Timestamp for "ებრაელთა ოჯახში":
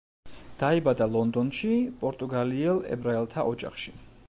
2.97-3.97